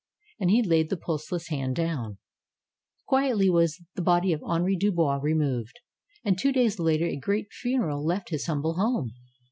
[0.39, 2.17] And he laid the pulseless hand down.
[3.05, 5.79] Quietly was the body of Henri Dubois removed.
[6.23, 9.11] And two days later a great funeral left his humble home.